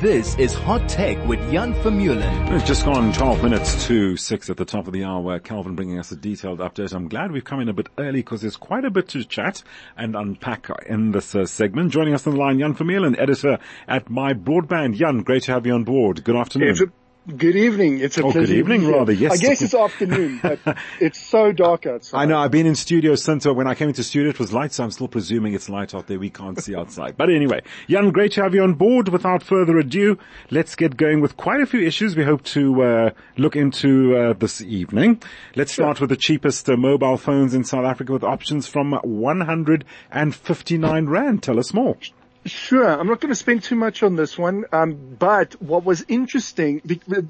[0.00, 2.52] This is Hot Tech with Jan Vermeulen.
[2.52, 5.38] We've just gone 12 minutes to 6 at the top of the hour.
[5.38, 6.92] Calvin bringing us a detailed update.
[6.92, 9.62] I'm glad we've come in a bit early because there's quite a bit to chat
[9.96, 11.92] and unpack in this uh, segment.
[11.92, 14.96] Joining us on the line, Jan Vermeulen, editor at MyBroadband.
[14.96, 16.24] Jan, great to have you on board.
[16.24, 16.92] Good afternoon.
[17.26, 17.98] Good evening.
[17.98, 18.46] It's a oh, pleasure.
[18.46, 19.12] Good evening, rather.
[19.12, 19.32] Yes.
[19.32, 20.60] I guess it's afternoon, but
[21.00, 22.18] it's so dark outside.
[22.18, 22.38] I know.
[22.38, 24.30] I've been in studio since uh, when I came into studio.
[24.30, 26.20] It was light, so I'm still presuming it's light out there.
[26.20, 27.16] We can't see outside.
[27.16, 29.08] But anyway, Jan, great to have you on board.
[29.08, 30.18] Without further ado,
[30.52, 34.32] let's get going with quite a few issues we hope to uh, look into uh,
[34.34, 35.20] this evening.
[35.56, 41.06] Let's start with the cheapest uh, mobile phones in South Africa with options from 159
[41.06, 41.42] rand.
[41.42, 41.96] Tell us more.
[42.46, 42.88] Sure.
[42.88, 44.64] I'm not going to spend too much on this one.
[44.72, 46.80] Um, but what was interesting,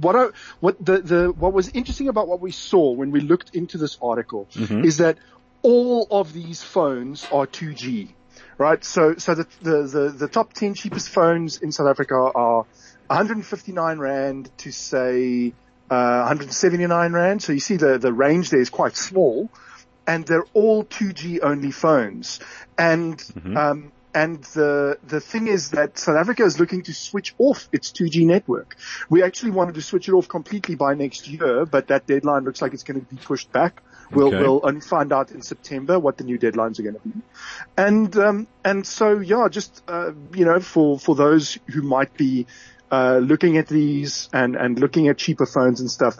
[0.00, 0.28] what I,
[0.60, 3.98] what the, the, what was interesting about what we saw when we looked into this
[4.00, 4.84] article mm-hmm.
[4.84, 5.18] is that
[5.62, 8.08] all of these phones are 2G,
[8.56, 8.84] right?
[8.84, 12.66] So, so the, the, the, the top 10 cheapest phones in South Africa are
[13.08, 15.52] 159 Rand to say,
[15.90, 17.42] uh, 179 Rand.
[17.42, 19.50] So you see the, the range there is quite small
[20.06, 22.40] and they're all 2G only phones.
[22.78, 23.56] And, mm-hmm.
[23.56, 27.92] um, and the, the thing is that South Africa is looking to switch off its
[27.92, 28.76] 2G network.
[29.08, 32.60] We actually wanted to switch it off completely by next year, but that deadline looks
[32.60, 33.82] like it's going to be pushed back.
[34.10, 34.40] We'll, okay.
[34.40, 37.12] we'll only find out in September what the new deadlines are going to be.
[37.76, 42.46] And, um, and so yeah, just, uh, you know, for, for those who might be,
[42.90, 46.16] uh, looking at these and, and looking at cheaper phones and stuff,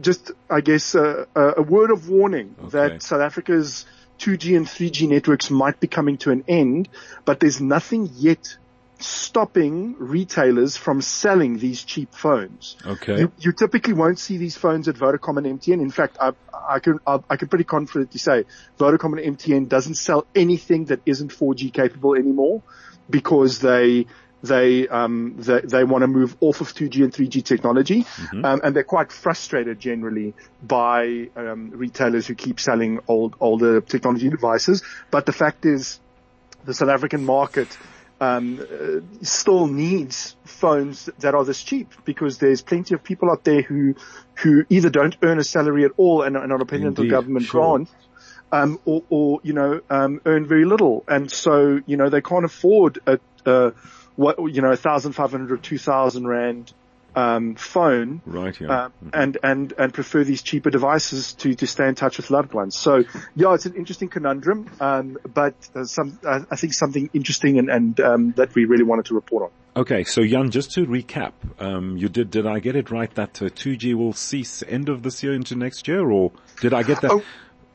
[0.00, 2.70] just, I guess, uh, a word of warning okay.
[2.70, 3.84] that South Africa's
[4.18, 6.88] 2G and 3G networks might be coming to an end,
[7.24, 8.56] but there's nothing yet
[8.98, 12.76] stopping retailers from selling these cheap phones.
[12.86, 13.20] Okay.
[13.20, 15.80] You, you typically won't see these phones at Vodacom and MTN.
[15.80, 18.44] In fact, I, I can I, I can pretty confidently say
[18.78, 22.62] Vodacom and MTN doesn't sell anything that isn't 4G capable anymore
[23.10, 24.06] because they
[24.44, 28.44] they um, they, they want to move off of 2G and 3G technology, mm-hmm.
[28.44, 34.28] um, and they're quite frustrated generally by um, retailers who keep selling old older technology
[34.28, 34.82] devices.
[35.10, 35.98] But the fact is,
[36.64, 37.76] the South African market
[38.20, 43.44] um, uh, still needs phones that are this cheap because there's plenty of people out
[43.44, 43.94] there who
[44.34, 47.78] who either don't earn a salary at all and are not dependent on government sure.
[47.78, 47.88] grant.
[48.52, 51.02] Um, or, or, you know, um, earn very little.
[51.08, 53.72] And so, you know, they can't afford a, a
[54.16, 56.72] what you know, a thousand five hundred or two thousand rand
[57.16, 58.58] um, phone, right?
[58.60, 59.10] Yeah, uh, mm-hmm.
[59.12, 62.76] and and and prefer these cheaper devices to to stay in touch with loved ones.
[62.76, 63.04] So
[63.36, 68.00] yeah, it's an interesting conundrum, um, but uh, some I think something interesting and and
[68.00, 69.50] um, that we really wanted to report on.
[69.76, 73.42] Okay, so Jan, just to recap, um, you did did I get it right that
[73.42, 77.00] uh, 2G will cease end of this year into next year, or did I get
[77.00, 77.10] that?
[77.10, 77.22] Oh.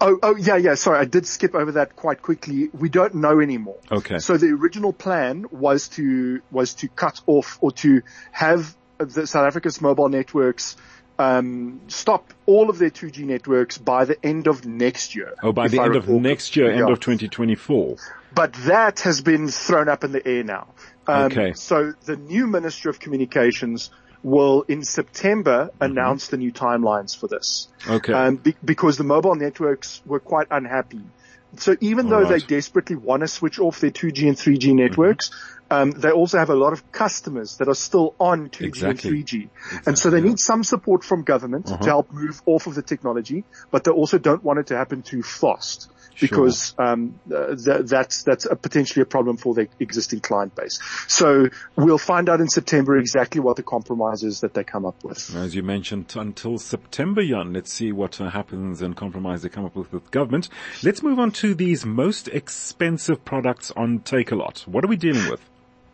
[0.01, 0.75] Oh, oh, yeah, yeah.
[0.75, 2.69] Sorry, I did skip over that quite quickly.
[2.73, 3.79] We don't know anymore.
[3.91, 4.19] Okay.
[4.19, 8.01] So the original plan was to was to cut off or to
[8.31, 10.77] have the South Africa's mobile networks
[11.19, 15.35] um, stop all of their 2G networks by the end of next year.
[15.43, 16.81] Oh, by the I end of next year, yeah.
[16.81, 17.97] end of 2024.
[18.33, 20.69] But that has been thrown up in the air now.
[21.07, 21.53] Um, okay.
[21.53, 23.91] So the new Minister of Communications
[24.23, 25.83] will in September mm-hmm.
[25.83, 27.67] announce the new timelines for this.
[27.87, 28.13] Okay.
[28.13, 31.01] Um, be- because the mobile networks were quite unhappy.
[31.57, 32.41] So even All though right.
[32.41, 34.75] they desperately want to switch off their 2G and 3G mm-hmm.
[34.77, 35.55] networks, mm-hmm.
[35.71, 39.09] Um, they also have a lot of customers that are still on 2G exactly.
[39.11, 39.33] and 3G.
[39.43, 41.77] Exactly, and so they need some support from government uh-huh.
[41.77, 45.03] to help move off of the technology, but they also don't want it to happen
[45.03, 46.85] too fast because sure.
[46.85, 50.79] um, uh, th- that's that's a potentially a problem for the existing client base.
[51.07, 55.03] So we'll find out in September exactly what the compromise is that they come up
[55.03, 55.35] with.
[55.35, 59.65] As you mentioned, until September, Jan, let's see what uh, happens and compromise they come
[59.65, 60.49] up with with government.
[60.83, 64.67] Let's move on to these most expensive products on Takealot.
[64.67, 65.41] What are we dealing with?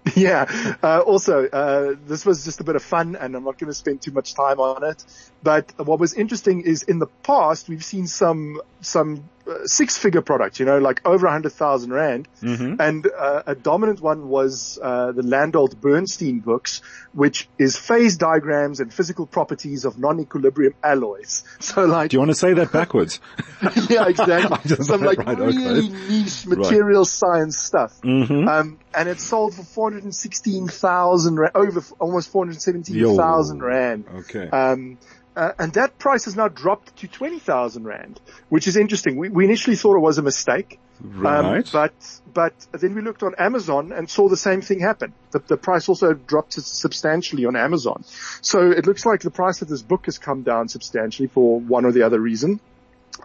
[0.16, 0.46] Yeah.
[0.84, 3.74] Uh, also, uh, this was just a bit of fun and I'm not going to
[3.74, 5.04] spend too much time on it.
[5.42, 9.28] But what was interesting is in the past, we've seen some, some
[9.66, 12.28] six figure products, you know, like over a hundred thousand rand.
[12.42, 12.76] Mm-hmm.
[12.80, 16.82] And, uh, a dominant one was, uh, the Landolt-Börnstein books,
[17.14, 21.44] which is phase diagrams and physical properties of non-equilibrium alloys.
[21.66, 22.12] So like.
[22.12, 23.20] Do you want to say that backwards?
[23.90, 24.76] yeah, exactly.
[24.84, 25.90] Some like right, really okay.
[26.10, 27.08] niche material right.
[27.08, 28.00] science stuff.
[28.02, 28.48] Mm-hmm.
[28.48, 34.06] Um, and it sold for 416,000 over almost 417,000 rand.
[34.20, 34.48] Okay.
[34.50, 34.98] Um,
[35.36, 39.18] uh, and that price has now dropped to 20,000 Rand, which is interesting.
[39.18, 40.80] We, we initially thought it was a mistake.
[41.04, 41.58] Um, right.
[41.58, 41.94] Um, but,
[42.34, 45.14] but then we looked on Amazon and saw the same thing happen.
[45.32, 48.04] The, the price also dropped substantially on Amazon.
[48.42, 51.86] So it looks like the price of this book has come down substantially for one
[51.86, 52.62] or the other reason.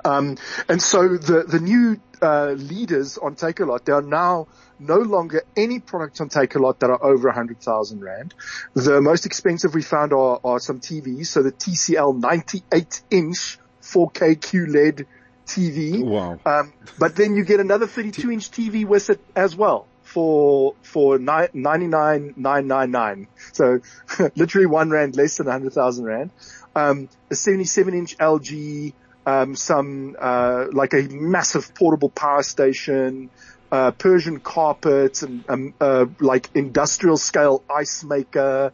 [0.04, 0.36] Um,
[0.68, 4.46] and so the, the new, uh, leaders on Takealot, there are now
[4.78, 8.34] no longer any products on Takealot that are over 100,000 Rand.
[8.74, 11.26] The most expensive we found are, are some TVs.
[11.26, 15.06] So the TCL 98 inch 4K QLED
[15.46, 16.04] TV.
[16.04, 16.38] Wow.
[16.46, 21.18] Um, but then you get another 32 inch TV with it as well for, for
[21.18, 23.28] ni- 99,999.
[23.52, 23.80] So
[24.36, 26.30] literally one Rand less than 100,000 Rand.
[26.74, 28.92] Um, a 77 inch LG,
[29.30, 33.30] um, some, uh, like a massive portable power station,
[33.70, 38.72] uh, Persian carpets and, um, uh, like industrial scale ice maker,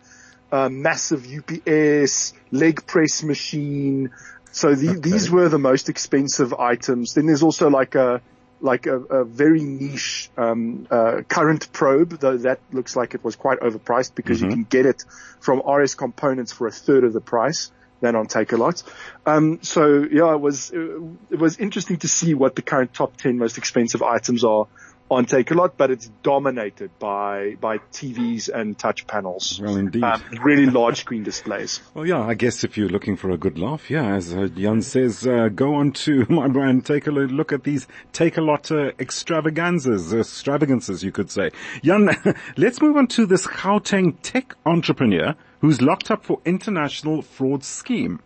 [0.51, 4.11] uh, massive UPS, leg press machine.
[4.53, 5.01] So the, Okay.
[5.01, 7.13] these were the most expensive items.
[7.13, 8.23] Then there's also like a,
[8.59, 13.37] like a, a very niche, um, uh, current probe, though that looks like it was
[13.37, 15.05] quite overpriced because you can get it
[15.41, 17.71] from RS components for a third of the price
[18.01, 18.83] than on Takealot.
[19.25, 23.39] Um, so yeah, it was, it was interesting to see what the current top 10
[23.39, 24.67] most expensive items are
[25.11, 29.61] on Takealot, but it's dominated by, by TVs and touch panels.
[29.63, 30.03] Well, indeed.
[30.03, 31.81] Um, really large screen displays.
[31.95, 34.83] Well, yeah, I guess if you're looking for a good laugh, yeah, as uh, Jan
[34.83, 38.93] says, uh, go on to my brand, take a lo- look at these Takealot uh,
[38.99, 41.51] extravaganzas, extravagances, you could say.
[41.83, 42.11] Jan,
[42.59, 48.21] let's move on to this Gauteng tech entrepreneur who's locked up for international fraud scheme.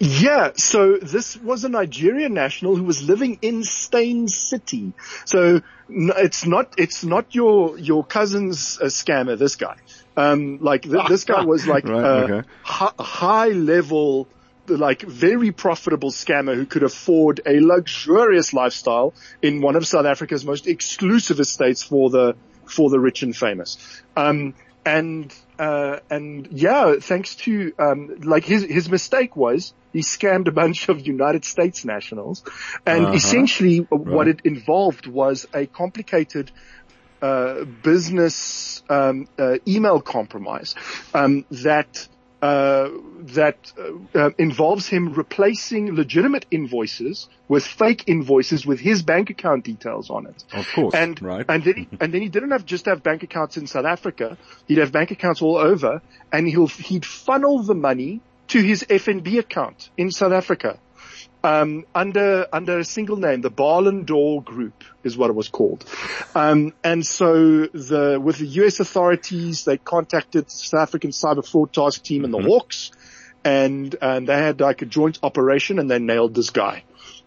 [0.00, 4.92] Yeah, so this was a Nigerian national who was living in Steyn City.
[5.24, 9.38] So it's not it's not your your cousin's uh, scammer.
[9.38, 9.76] This guy,
[10.16, 12.48] um, like th- this guy was like Right, a okay.
[12.62, 14.26] hi- high level,
[14.66, 20.44] like very profitable scammer who could afford a luxurious lifestyle in one of South Africa's
[20.44, 22.34] most exclusive estates for the
[22.66, 23.78] for the rich and famous.
[24.16, 24.54] Um,
[24.84, 30.52] and uh, and yeah, thanks to um, like his his mistake was he scammed a
[30.52, 32.42] bunch of United States nationals,
[32.84, 33.14] and Uh-huh.
[33.20, 33.78] essentially
[34.14, 36.50] what it involved was a complicated
[37.22, 40.74] uh, business um, uh, email compromise
[41.14, 42.08] um, that.
[42.42, 42.90] Uh,
[43.38, 49.64] that uh, uh, involves him replacing legitimate invoices with fake invoices with his bank account
[49.64, 50.44] details on it.
[50.52, 51.46] Of course, And right.
[51.48, 54.36] and then he, and then he didn't have just have bank accounts in South Africa.
[54.68, 59.38] He'd have bank accounts all over, and he'll he'd funnel the money to his FNB
[59.38, 60.78] account in South Africa,
[61.42, 63.42] um, under under a single name.
[63.42, 65.84] The Barlin Door Group is what it was called.
[66.34, 68.80] Um, and so the with the U.S.
[68.80, 72.90] authorities, they contacted the South African Cyber Fraud Task Team and the Hawks,
[73.44, 76.84] and and they had like a joint operation, and they nailed this guy.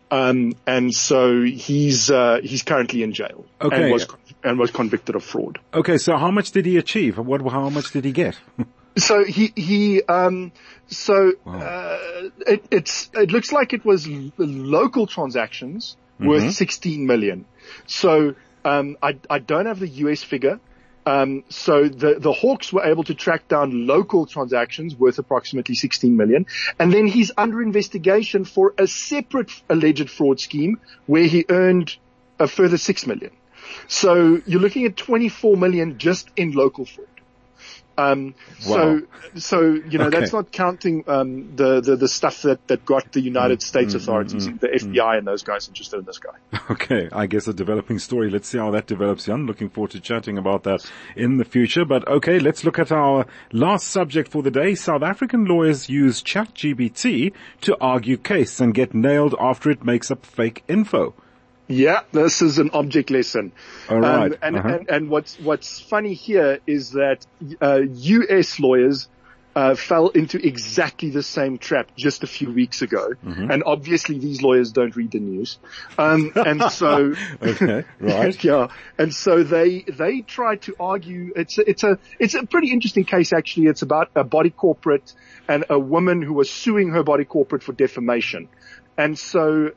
[0.09, 3.83] Um, and so he's uh, he's currently in jail Okay.
[3.83, 4.07] and was
[4.43, 5.59] and was convicted of fraud.
[5.73, 7.17] Okay, so how much did he achieve?
[7.17, 8.39] What, how much did he get?
[8.97, 10.51] So he he um
[10.88, 11.59] so Wow.
[11.59, 17.45] uh, it it's it looks like it was l- local transactions worth 16 million.
[17.85, 18.35] So
[18.65, 20.59] um I I don't have the US figure.
[21.05, 26.17] Um, so the, the Hawks were able to track down local transactions worth approximately 16
[26.17, 26.45] million.
[26.79, 31.95] And then he's under investigation for a separate alleged fraud scheme where he earned
[32.39, 33.31] a further 6 million.
[33.88, 37.07] So you're looking at 24 million just in local fraud.
[37.97, 39.01] Um, so,
[39.35, 40.19] so, you know, Okay.
[40.19, 44.45] that's not counting, um, the, the, the stuff that, that got the United States authorities,
[44.45, 46.31] the FBI and those guys interested in this guy.
[46.69, 48.29] Okay, I guess a developing story.
[48.29, 49.45] Let's see how that develops, Jan.
[49.45, 50.85] Looking forward to chatting about that
[51.15, 51.85] in the future.
[51.85, 54.75] But okay, let's look at our last subject for the day.
[54.75, 60.25] South African lawyers use ChatGPT to argue case and get nailed after it makes up
[60.25, 61.13] fake info.
[61.68, 63.52] Yeah, this is an object lesson.
[63.90, 64.69] All right, Um, and, uh-huh.
[64.69, 67.26] and, and what's, what's funny here is that,
[67.62, 69.09] uh, US lawyers,
[69.57, 73.14] uh, fell into exactly the same trap just a few weeks ago.
[73.26, 73.50] Mm-hmm.
[73.50, 75.57] And obviously these lawyers don't read the news.
[75.97, 78.44] Um, and so, Okay, right.
[78.44, 78.68] yeah.
[79.00, 83.04] And so they, they tried to argue, it's a, it's a, it's a pretty interesting
[83.04, 83.66] case actually.
[83.66, 85.12] It's about a body corporate
[85.47, 88.50] and a woman who was suing her body corporate for defamation.
[88.97, 89.71] And so,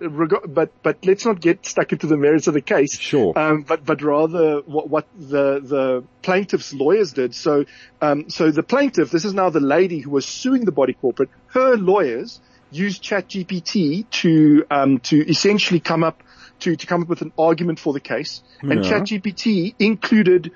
[0.46, 2.98] but, but let's not get stuck into the merits of the case.
[2.98, 3.38] Sure.
[3.38, 7.34] Um, but, but rather what, what the, the plaintiff's lawyers did.
[7.34, 7.66] So,
[8.00, 11.28] um, so the plaintiff, this is now the lady who was suing the body corporate,
[11.48, 16.22] her lawyers used ChatGPT to, um, to essentially come up,
[16.60, 18.42] to, to come up with an argument for the case.
[18.62, 19.00] And Yeah.
[19.00, 20.52] ChatGPT included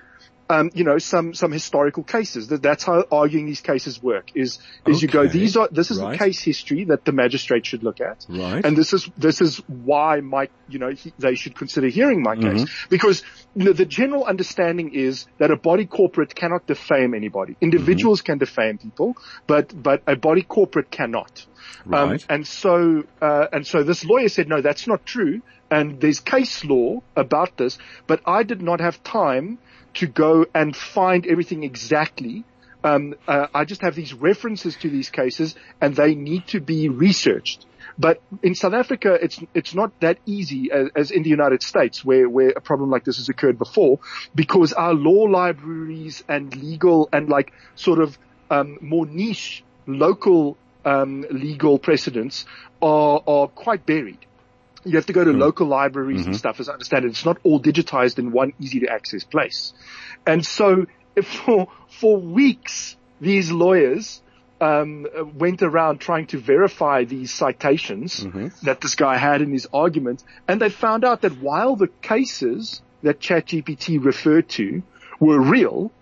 [0.48, 2.48] um, you know, some, some historical cases.
[2.48, 6.00] That, that's how arguing these cases work is, is you go, these are, this is
[6.00, 6.12] Right.
[6.12, 8.26] the case history that the magistrate should look at.
[8.28, 8.64] Right.
[8.64, 12.34] And this is, this is why my, you know, he, they should consider hearing my
[12.36, 12.62] case.
[12.64, 12.88] Mm-hmm.
[12.90, 13.22] Because,
[13.54, 17.56] you know, the general understanding is that a body corporate cannot defame anybody.
[17.60, 18.26] Individuals Mm-hmm.
[18.26, 21.46] can defame people, but, but a body corporate cannot.
[21.86, 22.26] Um, Right.
[22.28, 25.42] and so, uh, and so this lawyer said, no, that's not true.
[25.70, 29.58] And there's case law about this, but I did not have time
[29.94, 32.44] to go and find everything exactly.
[32.82, 36.88] Um, uh, I just have these references to these cases and they need to be
[36.88, 37.66] researched.
[37.98, 42.04] But in South Africa, it's it's not that easy as, as in the United States,
[42.04, 44.00] where where a problem like this has occurred before,
[44.34, 48.18] because our law libraries and legal and like sort of
[48.50, 52.46] um, more niche local um, legal precedents
[52.82, 54.18] are are quite buried.
[54.84, 55.38] You have to go to hmm.
[55.38, 56.38] local libraries and mm-hmm.
[56.38, 57.08] stuff, as I understand it.
[57.08, 59.72] It's not all digitized in one easy to access place.
[60.26, 60.86] And so
[61.16, 64.22] if for, for weeks, these lawyers,
[64.60, 68.48] um, went around trying to verify these citations mm-hmm.
[68.62, 70.22] that this guy had in his argument.
[70.48, 74.82] And they found out that while the cases that ChatGPT referred to
[75.20, 75.92] were real,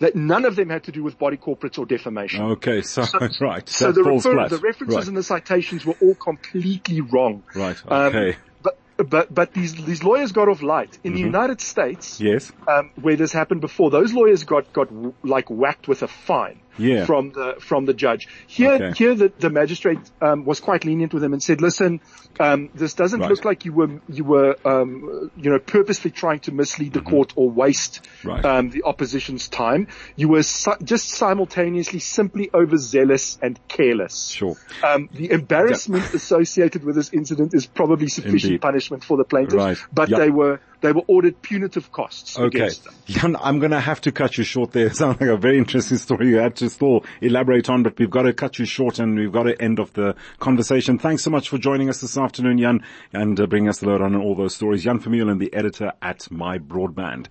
[0.00, 2.42] that none of them had to do with body corporates or defamation.
[2.52, 3.02] Okay, so,
[3.40, 3.68] right.
[3.68, 5.08] So the, refer- the references right.
[5.08, 7.42] and the citations were all completely wrong.
[7.54, 8.36] Right, Um, okay.
[8.62, 11.14] but but but these these lawyers got off light in Mm-hmm.
[11.14, 12.20] the United States.
[12.20, 12.52] Yes.
[12.66, 14.88] Um, where this happened before, those lawyers got got
[15.24, 17.04] like whacked with a fine Yeah.
[17.06, 18.28] from the from the judge.
[18.46, 18.92] Here Okay.
[18.96, 22.00] here the, the magistrate um, was quite lenient with him and said, "Listen,
[22.40, 23.30] um, this doesn't Right.
[23.30, 27.32] look like you were you were um, you know purposely trying to mislead the court
[27.36, 28.28] or waste Mm-hmm.
[28.28, 28.44] Right.
[28.44, 29.88] um, the opposition's time.
[30.16, 34.56] You were si- just simultaneously simply overzealous and careless." Sure.
[34.82, 38.60] Um, the embarrassment associated with this incident is probably sufficient Indeed.
[38.62, 39.78] punishment for the plaintiff, Right.
[39.92, 40.18] but Yeah.
[40.18, 42.58] they were they were ordered punitive costs Okay.
[42.58, 42.94] against them.
[43.06, 44.86] Jan, I'm going to have to cut you short there.
[44.88, 48.10] It sounds like a very interesting story you had to still elaborate on, but we've
[48.10, 50.98] got to cut you short and we've got to end off the conversation.
[50.98, 54.00] Thanks so much for joining us this afternoon, Jan, and uh, bringing us the load
[54.02, 54.84] on all those stories.
[54.84, 57.26] Jan Vermeulen, the editor at MyBroadband.